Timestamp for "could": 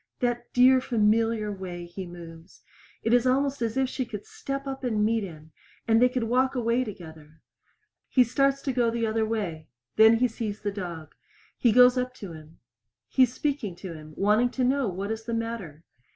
4.03-4.25, 6.09-6.23